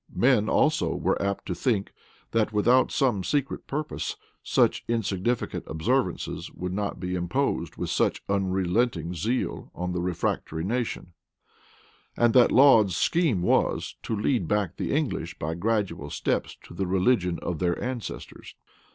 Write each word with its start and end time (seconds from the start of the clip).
Men 0.15 0.49
also 0.49 0.95
were 0.95 1.21
apt 1.21 1.45
to 1.45 1.53
think, 1.53 1.93
that, 2.31 2.51
without 2.51 2.91
some 2.91 3.23
secret 3.23 3.67
purpose, 3.67 4.15
such 4.41 4.83
insignificant 4.87 5.63
observances 5.67 6.49
would 6.53 6.73
not 6.73 6.99
be 6.99 7.13
imposed 7.13 7.75
with 7.75 7.91
such 7.91 8.23
unrelenting 8.27 9.13
zeal 9.13 9.69
on 9.75 9.91
the 9.93 10.01
refractory 10.01 10.63
nation; 10.63 11.13
and 12.17 12.33
that 12.33 12.51
Laud's 12.51 12.97
scheme 12.97 13.43
was, 13.43 13.95
to 14.01 14.15
lead 14.15 14.47
back 14.47 14.75
the 14.77 14.91
English 14.91 15.37
by 15.37 15.53
gradual 15.53 16.09
steps 16.09 16.57
to 16.63 16.73
the 16.73 16.87
religion 16.87 17.37
of 17.43 17.59
their 17.59 17.79
ancestors. 17.79 18.55